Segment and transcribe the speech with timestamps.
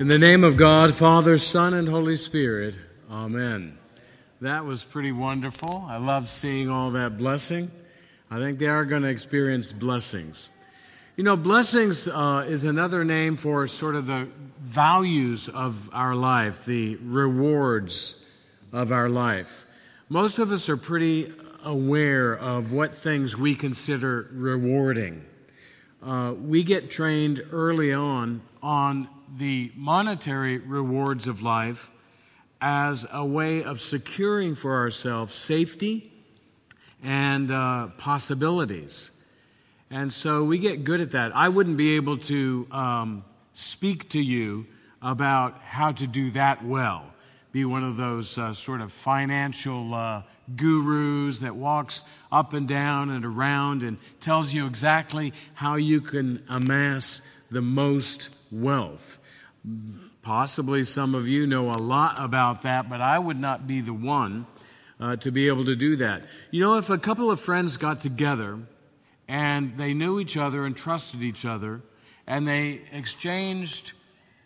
[0.00, 2.74] In the name of God, Father, Son, and Holy Spirit,
[3.10, 3.76] Amen.
[4.40, 5.84] That was pretty wonderful.
[5.86, 7.70] I love seeing all that blessing.
[8.30, 10.48] I think they are going to experience blessings.
[11.18, 14.26] You know, blessings uh, is another name for sort of the
[14.62, 18.26] values of our life, the rewards
[18.72, 19.66] of our life.
[20.08, 21.30] Most of us are pretty
[21.62, 25.26] aware of what things we consider rewarding.
[26.02, 29.06] Uh, we get trained early on on
[29.36, 31.90] the monetary rewards of life
[32.60, 36.12] as a way of securing for ourselves safety
[37.02, 39.16] and uh, possibilities.
[39.90, 41.34] And so we get good at that.
[41.34, 43.24] I wouldn't be able to um,
[43.54, 44.66] speak to you
[45.02, 47.04] about how to do that well,
[47.52, 50.22] be one of those uh, sort of financial uh,
[50.56, 56.42] gurus that walks up and down and around and tells you exactly how you can
[56.48, 59.19] amass the most wealth.
[60.22, 63.92] Possibly some of you know a lot about that, but I would not be the
[63.92, 64.46] one
[64.98, 66.24] uh, to be able to do that.
[66.50, 68.58] You know, if a couple of friends got together
[69.28, 71.82] and they knew each other and trusted each other,
[72.26, 73.92] and they exchanged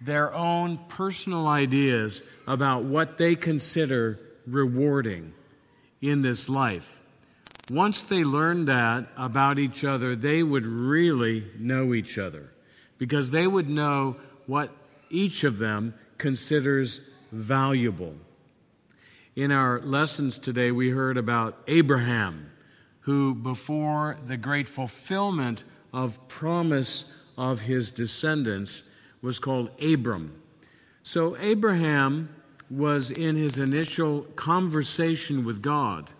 [0.00, 5.32] their own personal ideas about what they consider rewarding
[6.00, 7.00] in this life.
[7.70, 12.50] Once they learned that about each other, they would really know each other
[12.98, 14.16] because they would know
[14.46, 14.70] what
[15.10, 18.14] each of them considers valuable.
[19.34, 22.50] In our lessons today, we heard about Abraham,
[23.00, 28.90] who, before the great fulfillment of promise of his descendants,
[29.20, 30.40] was called Abram.
[31.02, 32.34] So, Abraham
[32.70, 36.10] was in his initial conversation with God,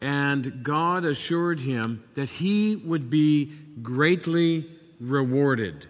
[0.00, 5.86] and God assured him that he would be greatly rewarded.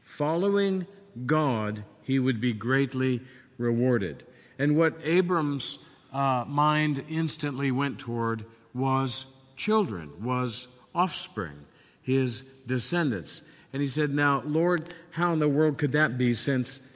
[0.00, 0.86] Following
[1.26, 3.20] God, he would be greatly
[3.58, 4.24] rewarded.
[4.58, 11.56] And what Abram's uh, mind instantly went toward was children, was offspring,
[12.02, 13.42] his descendants.
[13.72, 16.94] And he said, Now, Lord, how in the world could that be since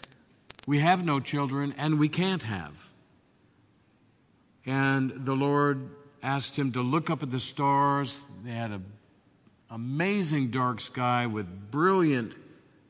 [0.66, 2.88] we have no children and we can't have?
[4.66, 5.88] And the Lord
[6.22, 8.22] asked him to look up at the stars.
[8.44, 8.84] They had an
[9.71, 12.34] amazing dark sky with brilliant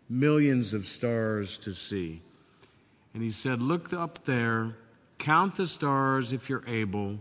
[0.08, 2.20] millions of stars to see.
[3.14, 4.76] And he said, Look up there,
[5.18, 7.18] count the stars if you're able,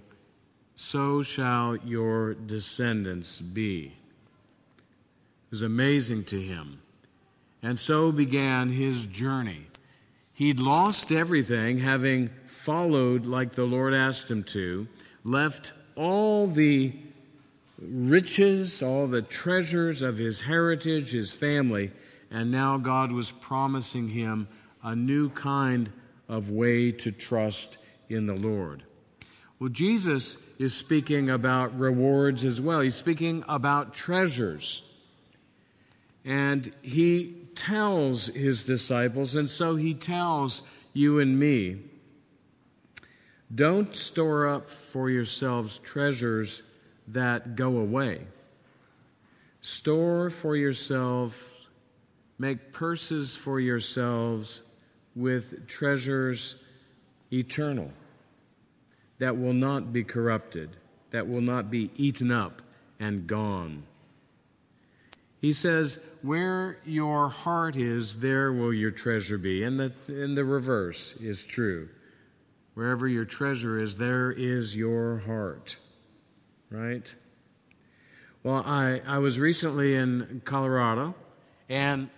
[0.75, 3.93] so shall your descendants be.
[5.47, 6.79] It was amazing to him.
[7.63, 9.67] And so began his journey.
[10.33, 14.87] He'd lost everything, having followed like the Lord asked him to,
[15.23, 16.93] left all the
[17.79, 21.91] riches, all the treasures of his heritage, his family
[22.31, 24.47] and now God was promising him
[24.83, 25.91] a new kind
[26.27, 27.77] of way to trust
[28.09, 28.83] in the Lord.
[29.59, 32.81] Well, Jesus is speaking about rewards as well.
[32.81, 34.83] He's speaking about treasures.
[36.23, 41.77] And he tells his disciples, and so he tells you and me
[43.53, 46.61] don't store up for yourselves treasures
[47.07, 48.27] that go away.
[49.61, 51.53] Store for yourself
[52.39, 54.61] Make purses for yourselves
[55.15, 56.63] with treasures
[57.33, 57.91] eternal
[59.19, 60.69] that will not be corrupted,
[61.11, 62.61] that will not be eaten up
[62.99, 63.83] and gone.
[65.39, 69.63] He says, Where your heart is, there will your treasure be.
[69.63, 71.89] And the, and the reverse is true.
[72.73, 75.77] Wherever your treasure is, there is your heart.
[76.69, 77.13] Right?
[78.43, 81.15] Well, I, I was recently in Colorado,
[81.69, 82.09] and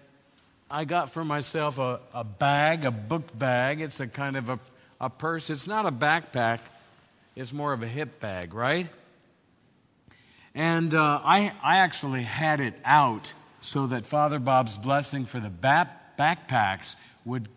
[0.72, 3.82] I got for myself a, a bag, a book bag.
[3.82, 4.60] It's a kind of a,
[5.02, 5.50] a purse.
[5.50, 6.60] It's not a backpack,
[7.36, 8.88] it's more of a hip bag, right?
[10.54, 15.50] And uh, I, I actually had it out so that Father Bob's blessing for the
[15.50, 17.48] back, backpacks would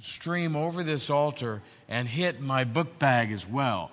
[0.00, 3.92] stream over this altar and hit my book bag as well.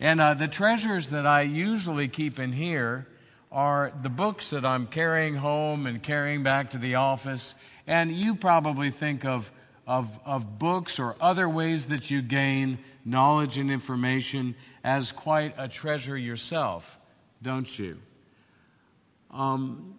[0.00, 3.06] And uh, the treasures that I usually keep in here
[3.52, 7.54] are the books that I'm carrying home and carrying back to the office
[7.88, 9.50] and you probably think of,
[9.86, 14.54] of, of books or other ways that you gain knowledge and information
[14.84, 16.98] as quite a treasure yourself,
[17.42, 17.96] don't you?
[19.30, 19.96] Um,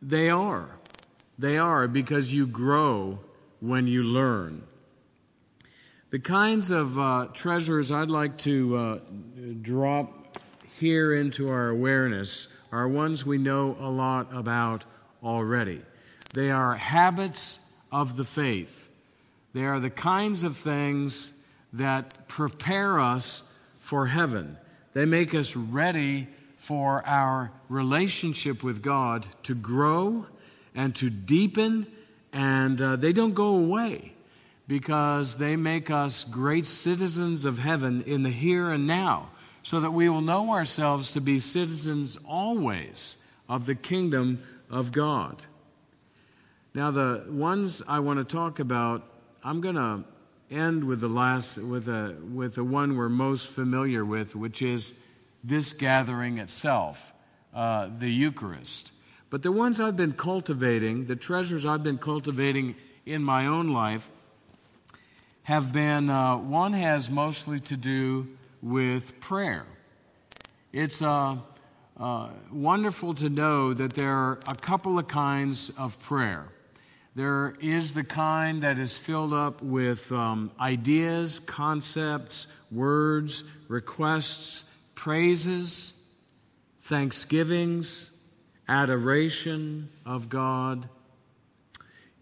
[0.00, 0.70] they are.
[1.38, 3.18] They are because you grow
[3.60, 4.62] when you learn.
[6.08, 8.98] The kinds of uh, treasures I'd like to uh,
[9.60, 10.38] drop
[10.78, 14.86] here into our awareness are ones we know a lot about
[15.22, 15.82] already.
[16.32, 17.58] They are habits
[17.90, 18.88] of the faith.
[19.52, 21.32] They are the kinds of things
[21.72, 24.56] that prepare us for heaven.
[24.92, 30.26] They make us ready for our relationship with God to grow
[30.74, 31.86] and to deepen,
[32.32, 34.12] and uh, they don't go away
[34.68, 39.30] because they make us great citizens of heaven in the here and now,
[39.64, 43.16] so that we will know ourselves to be citizens always
[43.48, 44.40] of the kingdom
[44.70, 45.36] of God.
[46.72, 49.02] Now, the ones I want to talk about,
[49.42, 50.04] I'm going to
[50.50, 54.94] end with the last, with the, with the one we're most familiar with, which is
[55.42, 57.12] this gathering itself,
[57.54, 58.92] uh, the Eucharist.
[59.30, 64.08] But the ones I've been cultivating, the treasures I've been cultivating in my own life,
[65.42, 68.28] have been uh, one has mostly to do
[68.62, 69.66] with prayer.
[70.72, 71.36] It's uh,
[71.98, 76.46] uh, wonderful to know that there are a couple of kinds of prayer.
[77.16, 86.08] There is the kind that is filled up with um, ideas, concepts, words, requests, praises,
[86.82, 88.32] thanksgivings,
[88.68, 90.88] adoration of God.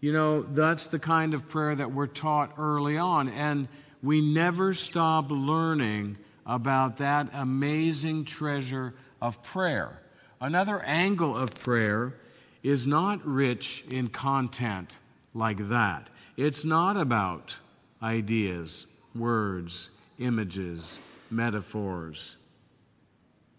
[0.01, 3.67] You know, that's the kind of prayer that we're taught early on, and
[4.01, 10.01] we never stop learning about that amazing treasure of prayer.
[10.41, 12.15] Another angle of prayer
[12.63, 14.97] is not rich in content
[15.33, 16.09] like that.
[16.37, 17.57] It's not about
[18.01, 18.85] ideas,
[19.15, 19.89] words,
[20.19, 20.99] images,
[21.31, 22.37] metaphors,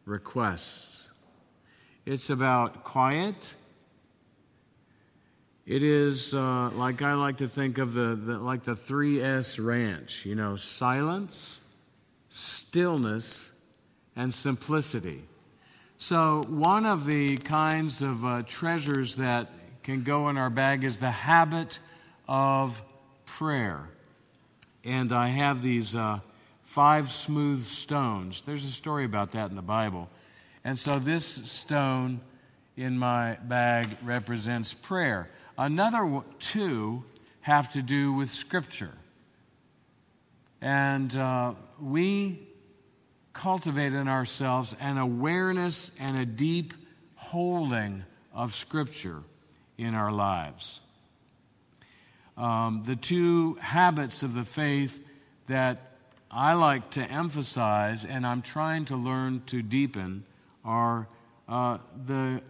[0.04, 1.08] requests.
[2.06, 3.54] It's about quiet.
[5.66, 10.26] It is uh, like I like to think of the, the like the 3S ranch,
[10.26, 11.64] you know, silence,
[12.28, 13.52] stillness,
[14.16, 15.20] and simplicity.
[16.02, 19.50] So, one of the kinds of uh, treasures that
[19.82, 21.78] can go in our bag is the habit
[22.26, 22.82] of
[23.26, 23.86] prayer.
[24.82, 26.20] And I have these uh,
[26.64, 28.40] five smooth stones.
[28.40, 30.08] There's a story about that in the Bible.
[30.64, 32.22] And so, this stone
[32.78, 35.28] in my bag represents prayer.
[35.58, 37.04] Another two
[37.42, 38.96] have to do with Scripture.
[40.62, 42.38] And uh, we
[43.32, 46.74] cultivate in ourselves an awareness and a deep
[47.14, 48.04] holding
[48.34, 49.22] of Scripture
[49.78, 50.80] in our lives.
[52.36, 55.04] Um, the two habits of the faith
[55.46, 55.78] that
[56.30, 60.24] I like to emphasize and I'm trying to learn to deepen
[60.64, 61.08] are
[61.48, 62.40] uh, the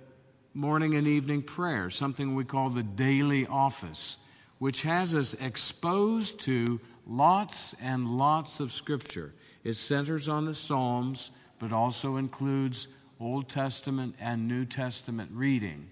[0.55, 4.19] morning and evening prayer, something we call the daily office,
[4.59, 9.32] which has us exposed to lots and lots of Scripture.
[9.64, 12.88] It centers on the Psalms, but also includes
[13.20, 15.88] Old Testament and New Testament reading.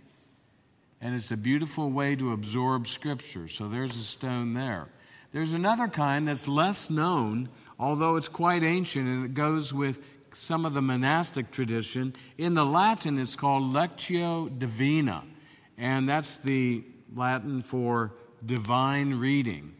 [1.00, 3.48] And it's a beautiful way to absorb Scripture.
[3.48, 4.88] So there's a stone there.
[5.32, 10.64] There's another kind that's less known, although it's quite ancient, and it goes with some
[10.64, 12.14] of the monastic tradition.
[12.38, 15.22] In the Latin, it's called Lectio Divina,
[15.76, 16.82] and that's the
[17.14, 18.12] Latin for
[18.44, 19.74] divine reading.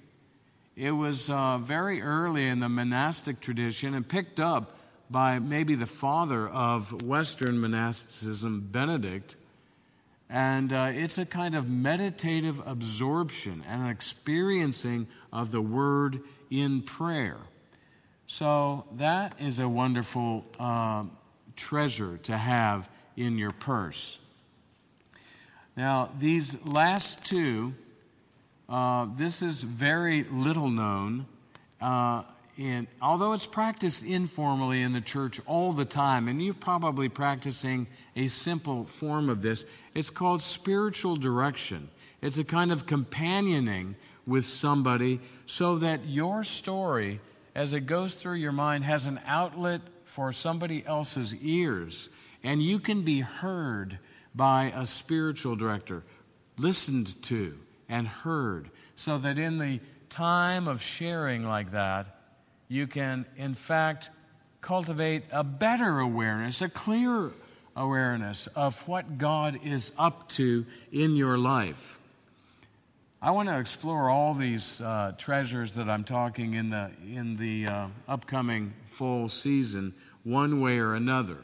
[0.79, 4.79] It was uh, very early in the monastic tradition and picked up
[5.11, 9.35] by maybe the father of Western monasticism, Benedict.
[10.31, 16.83] And uh, it's a kind of meditative absorption and an experiencing of the word in
[16.83, 17.38] prayer.
[18.29, 21.07] So that is a wonderful uh,
[21.57, 24.21] treasure to have in your purse.
[25.76, 27.75] Now, these last two
[28.69, 31.27] uh, this is very little known.
[31.81, 32.23] Uh,
[32.59, 37.87] and although it's practiced informally in the church all the time, and you're probably practicing
[38.17, 41.89] a simple form of this, it's called spiritual direction.
[42.21, 43.95] It's a kind of companioning
[44.27, 47.21] with somebody so that your story,
[47.55, 52.09] as it goes through your mind, has an outlet for somebody else's ears,
[52.43, 53.99] and you can be heard
[54.35, 56.03] by a spiritual director,
[56.59, 57.55] listened to
[57.88, 59.80] and heard, so that in the
[60.11, 62.14] time of sharing like that,
[62.68, 64.11] you can, in fact,
[64.61, 67.30] cultivate a better awareness, a clear
[67.75, 71.99] awareness of what God is up to in your life.
[73.21, 77.66] I want to explore all these uh, treasures that I'm talking in the in the
[77.66, 81.38] uh, upcoming fall season, one way or another.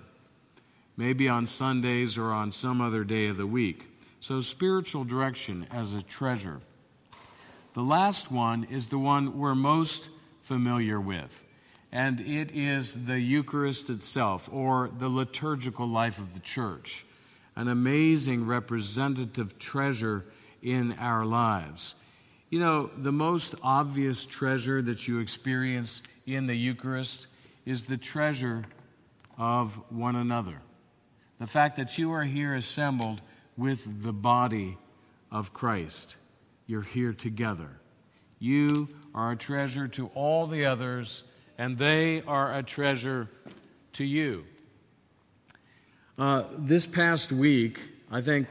[0.97, 3.89] Maybe on Sundays or on some other day of the week.
[4.27, 6.59] So, spiritual direction as a treasure.
[7.75, 10.09] The last one is the one we're most
[10.41, 11.45] familiar with,
[11.93, 17.05] and it is the Eucharist itself, or the liturgical life of the church,
[17.55, 20.25] an amazing representative treasure
[20.63, 21.95] in our lives.
[22.49, 27.27] You know, the most obvious treasure that you experience in the Eucharist
[27.67, 28.65] is the treasure
[29.37, 30.63] of one another.
[31.41, 33.21] The fact that you are here assembled
[33.57, 34.77] with the body
[35.31, 36.17] of Christ.
[36.67, 37.69] You're here together.
[38.39, 41.23] You are a treasure to all the others,
[41.59, 43.29] and they are a treasure
[43.95, 44.45] to you.
[46.19, 47.81] Uh, this past week,
[48.11, 48.47] I think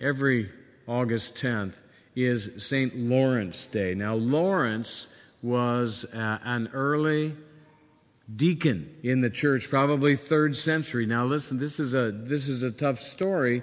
[0.00, 0.50] every
[0.86, 1.74] August 10th
[2.14, 2.96] is St.
[2.96, 3.94] Lawrence Day.
[3.94, 7.34] Now, Lawrence was uh, an early
[8.34, 11.06] deacon in the church, probably third century.
[11.06, 13.62] Now, listen, this is a, this is a tough story,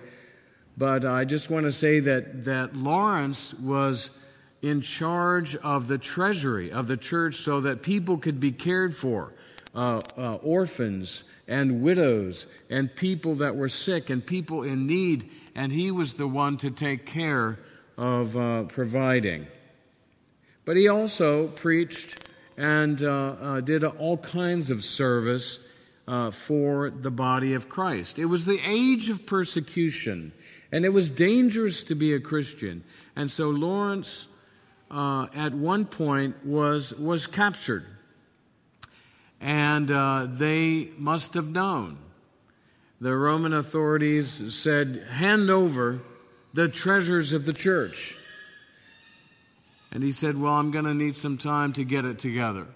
[0.79, 4.17] but I just want to say that, that Lawrence was
[4.61, 9.33] in charge of the treasury of the church so that people could be cared for
[9.75, 15.29] uh, uh, orphans and widows and people that were sick and people in need.
[15.53, 17.59] And he was the one to take care
[17.97, 19.47] of uh, providing.
[20.63, 25.67] But he also preached and uh, uh, did all kinds of service
[26.07, 28.17] uh, for the body of Christ.
[28.17, 30.33] It was the age of persecution,
[30.71, 32.83] and it was dangerous to be a Christian.
[33.15, 34.33] And so Lawrence,
[34.91, 37.85] uh, at one point, was, was captured.
[39.41, 41.97] And uh, they must have known.
[43.01, 46.01] The Roman authorities said, Hand over
[46.53, 48.17] the treasures of the church.
[49.91, 52.67] And he said, Well, I'm going to need some time to get it together.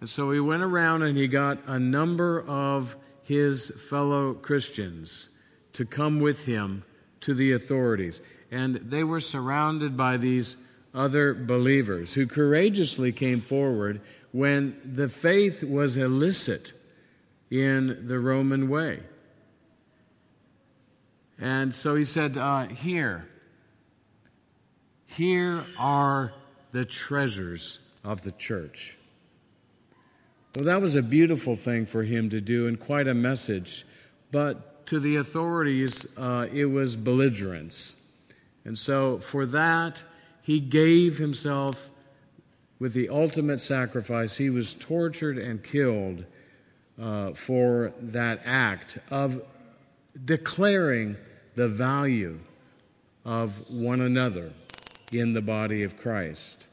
[0.00, 5.30] And so he went around and he got a number of his fellow Christians
[5.74, 6.84] to come with him
[7.20, 8.20] to the authorities.
[8.50, 10.56] And they were surrounded by these
[10.94, 14.00] other believers who courageously came forward
[14.32, 16.72] when the faith was illicit
[17.50, 19.00] in the Roman way.
[21.38, 23.26] And so he said, uh, Here,
[25.06, 26.32] here are
[26.72, 28.96] the treasures of the church.
[30.54, 33.86] Well, that was a beautiful thing for him to do and quite a message.
[34.32, 38.18] But to the authorities, uh, it was belligerence.
[38.64, 40.02] And so for that,
[40.42, 41.90] he gave himself
[42.80, 44.36] with the ultimate sacrifice.
[44.36, 46.24] He was tortured and killed
[47.00, 49.40] uh, for that act of
[50.24, 51.16] declaring
[51.54, 52.40] the value
[53.24, 54.50] of one another
[55.12, 56.66] in the body of Christ.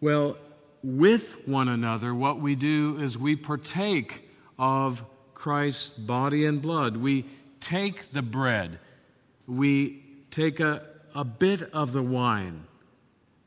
[0.00, 0.36] Well,
[0.84, 4.28] with one another, what we do is we partake
[4.60, 5.04] of
[5.42, 6.96] Christ's body and blood.
[6.96, 7.26] We
[7.58, 8.78] take the bread,
[9.48, 10.84] we take a,
[11.16, 12.62] a bit of the wine,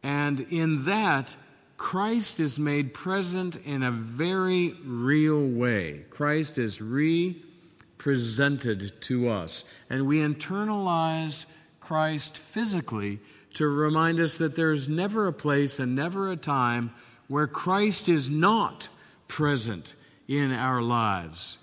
[0.03, 1.33] and in that,
[1.77, 6.03] Christ is made present in a very real way.
[6.09, 11.45] Christ is represented to us, and we internalize
[11.79, 13.19] Christ physically
[13.53, 16.93] to remind us that there is never a place and never a time
[17.29, 18.89] where Christ is not
[19.29, 19.93] present
[20.27, 21.59] in our lives,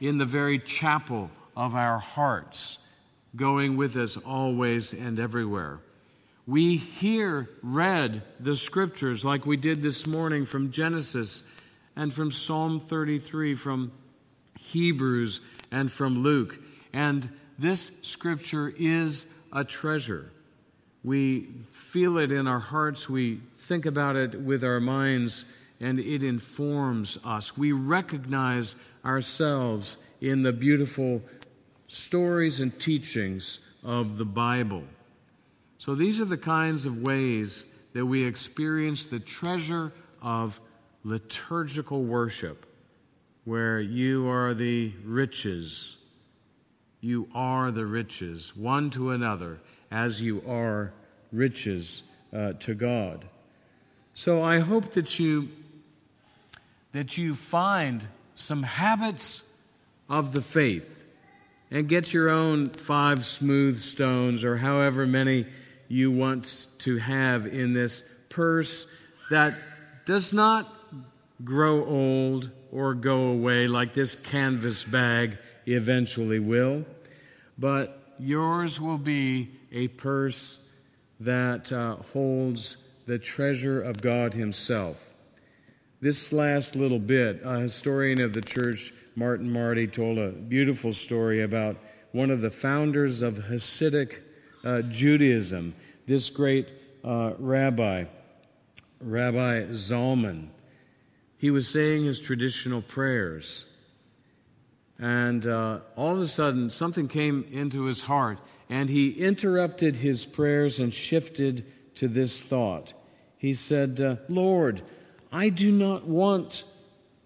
[0.00, 2.78] in the very chapel of our hearts,
[3.36, 5.80] going with us always and everywhere.
[6.46, 11.50] We hear read the scriptures like we did this morning from Genesis
[11.94, 13.92] and from Psalm 33, from
[14.58, 15.40] Hebrews
[15.70, 16.58] and from Luke.
[16.92, 17.28] And
[17.58, 20.30] this scripture is a treasure.
[21.04, 25.44] We feel it in our hearts, we think about it with our minds,
[25.80, 27.56] and it informs us.
[27.56, 31.22] We recognize ourselves in the beautiful
[31.86, 34.84] stories and teachings of the Bible.
[35.78, 40.60] So, these are the kinds of ways that we experience the treasure of
[41.02, 42.66] liturgical worship,
[43.44, 45.96] where you are the riches
[47.00, 49.58] you are the riches, one to another,
[49.90, 50.92] as you are
[51.32, 53.24] riches uh, to God.
[54.12, 55.48] So I hope that you
[56.92, 59.58] that you find some habits
[60.08, 61.04] of the faith
[61.70, 65.46] and get your own five smooth stones or however many
[65.88, 68.90] you want to have in this purse
[69.30, 69.54] that
[70.04, 70.66] does not
[71.44, 76.84] grow old or go away like this canvas bag eventually will,
[77.58, 80.68] but yours will be a purse
[81.20, 85.09] that uh, holds the treasure of God Himself.
[86.02, 91.42] This last little bit, a historian of the church, Martin Marty, told a beautiful story
[91.42, 91.76] about
[92.12, 94.14] one of the founders of Hasidic
[94.64, 95.74] uh, Judaism,
[96.06, 96.68] this great
[97.04, 98.04] uh, rabbi,
[99.02, 100.48] Rabbi Zalman.
[101.36, 103.66] He was saying his traditional prayers.
[104.98, 108.38] And uh, all of a sudden, something came into his heart,
[108.70, 111.66] and he interrupted his prayers and shifted
[111.96, 112.94] to this thought.
[113.36, 114.80] He said, uh, Lord,
[115.32, 116.64] I do not want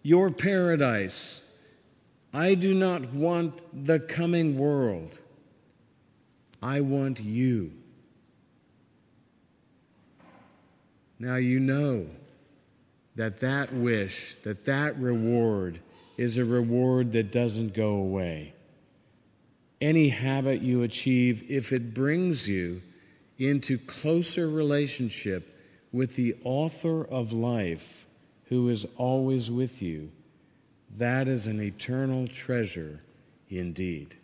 [0.02, 1.58] your paradise.
[2.32, 5.18] I do not want the coming world.
[6.62, 7.72] I want you.
[11.18, 12.06] Now you know
[13.16, 15.80] that that wish, that that reward
[16.16, 18.52] is a reward that doesn't go away.
[19.80, 22.82] Any habit you achieve, if it brings you
[23.38, 25.53] into closer relationship
[25.94, 28.04] with the author of life
[28.46, 30.10] who is always with you,
[30.96, 33.00] that is an eternal treasure
[33.48, 34.16] indeed.